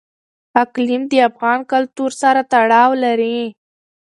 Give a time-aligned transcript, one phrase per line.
[0.63, 3.39] اقلیم د افغان کلتور سره تړاو لري.